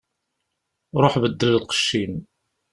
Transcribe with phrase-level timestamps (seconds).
[1.01, 2.13] Ṛuḥ beddel lqecc-im.